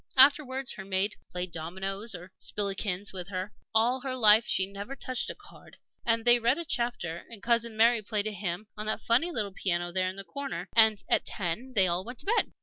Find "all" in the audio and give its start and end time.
3.71-4.01, 11.85-12.03